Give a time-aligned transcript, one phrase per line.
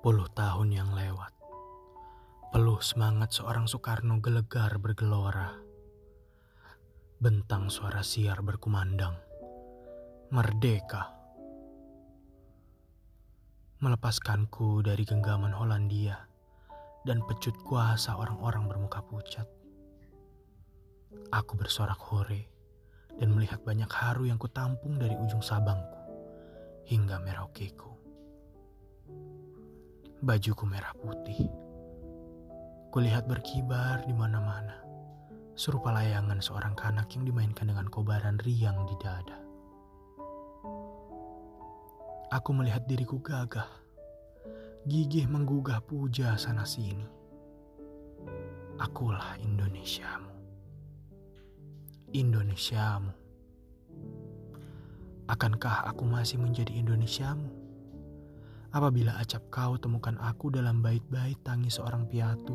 [0.00, 1.28] Puluh tahun yang lewat,
[2.56, 5.60] peluh semangat seorang Soekarno gelegar bergelora.
[7.20, 9.12] Bentang suara siar berkumandang,
[10.32, 11.12] merdeka.
[13.84, 16.16] Melepaskanku dari genggaman Hollandia
[17.04, 19.44] dan pecut kuasa orang-orang bermuka pucat.
[21.28, 22.48] Aku bersorak hore
[23.20, 26.00] dan melihat banyak haru yang kutampung dari ujung sabangku
[26.88, 28.09] hingga Meraukeku.
[30.20, 31.48] Bajuku merah putih.
[32.92, 34.84] Kulihat berkibar di mana-mana,
[35.56, 39.40] serupa layangan seorang kanak yang dimainkan dengan kobaran riang di dada.
[42.36, 43.64] Aku melihat diriku gagah,
[44.84, 47.08] gigih menggugah puja sana sini.
[48.76, 50.28] Akulah Indonesiamu.
[52.12, 53.12] Indonesiamu.
[55.32, 57.59] Akankah aku masih menjadi Indonesiamu?
[58.70, 62.54] Apabila acap kau temukan aku dalam bait-bait tangis seorang piatu,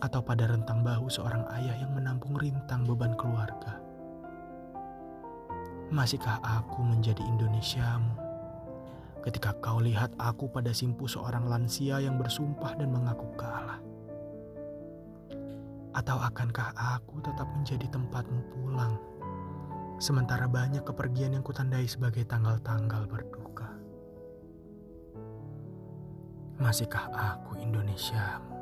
[0.00, 3.78] atau pada rentang bahu seorang ayah yang menampung rintang beban keluarga.
[5.92, 8.16] Masihkah aku menjadi Indonesiamu?
[9.20, 13.78] Ketika kau lihat aku pada simpu seorang lansia yang bersumpah dan mengaku kalah.
[15.92, 18.96] Atau akankah aku tetap menjadi tempatmu pulang?
[20.00, 23.41] Sementara banyak kepergian yang kutandai sebagai tanggal-tanggal berduka.
[26.62, 28.54] Masihkah aku Indonesiamu?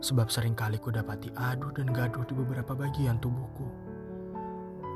[0.00, 3.68] Sebab sering kali ku dapati aduh dan gaduh di beberapa bagian tubuhku.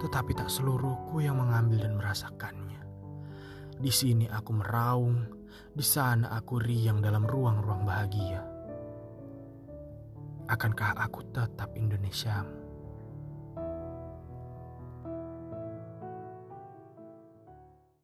[0.00, 2.80] Tetapi tak seluruhku yang mengambil dan merasakannya.
[3.76, 5.28] Di sini aku meraung,
[5.76, 8.40] di sana aku riang dalam ruang-ruang bahagia.
[10.48, 12.67] Akankah aku tetap Indonesiamu?